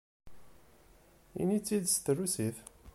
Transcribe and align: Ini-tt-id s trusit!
Ini-tt-id 1.41 1.85
s 1.93 1.95
trusit! 2.05 2.57